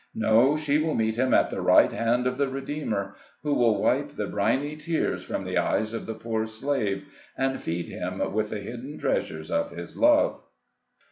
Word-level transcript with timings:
No, 0.15 0.57
she 0.57 0.79
will 0.79 0.95
meet 0.95 1.15
him 1.15 1.31
at 1.31 1.51
the 1.51 1.61
right 1.61 1.91
hand 1.91 2.25
of 2.25 2.39
the 2.39 2.47
Redeemer, 2.47 3.13
who 3.43 3.53
will 3.53 3.79
wipe 3.79 4.09
the 4.13 4.25
briny 4.25 4.75
tears 4.75 5.23
from 5.23 5.43
the 5.43 5.59
eyes 5.59 5.93
of 5.93 6.07
the 6.07 6.15
poor 6.15 6.47
slave, 6.47 7.05
and 7.37 7.61
feed 7.61 7.87
him 7.87 8.17
with 8.33 8.49
the 8.49 8.61
hidden 8.61 8.97
treasures 8.97 9.51
of 9.51 9.69
His 9.69 9.95
love. 9.95 10.41